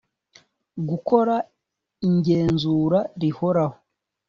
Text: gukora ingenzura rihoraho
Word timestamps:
gukora 0.89 1.35
ingenzura 2.07 2.99
rihoraho 3.21 3.77